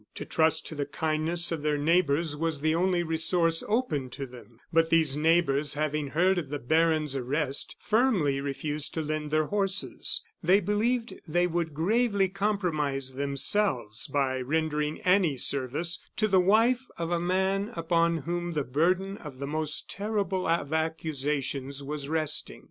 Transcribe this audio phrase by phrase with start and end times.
[0.15, 4.59] To trust to the kindness of their neighbors was the only resource open to them.
[4.73, 10.23] But these neighbors having heard of the baron's arrest, firmly refused to lend their horses.
[10.41, 17.11] They believed they would gravely compromise themselves by rendering any service to the wife of
[17.11, 22.59] a man upon whom the burden of the most terrible of accusations was resting.